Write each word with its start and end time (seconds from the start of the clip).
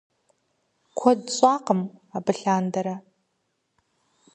Куэд 0.97 1.21
щӀакъым 1.35 1.81
абы 2.17 2.31
лъандэрэ. 2.39 2.95